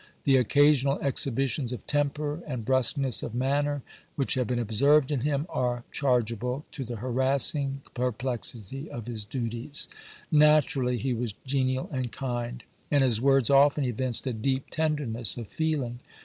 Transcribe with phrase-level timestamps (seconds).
[0.23, 3.83] The occasional exhibitions of temper and brusqueness of manner
[4.15, 9.87] which have been observed in him, are chargeable to the harassing perplexity of his duties;
[10.31, 15.37] natur ally he was genial and kind, and his words often evinced a deep tenderness
[15.37, 15.99] of feeling.